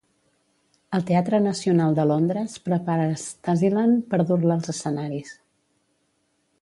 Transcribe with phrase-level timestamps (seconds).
[0.97, 5.39] El Teatre Nacional de Londres prepara Stasiland per dur-la als escenaris.